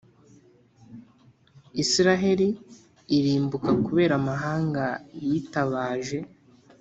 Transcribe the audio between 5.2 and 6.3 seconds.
yitabaje